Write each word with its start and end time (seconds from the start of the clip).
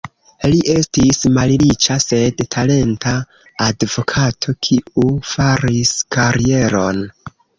Li 0.51 0.59
estis 0.75 1.19
malriĉa, 1.35 1.97
sed 2.05 2.41
talenta 2.55 3.13
advokato, 3.67 4.57
kiu 4.69 5.05
faris 5.35 5.93
karieron. 6.19 7.01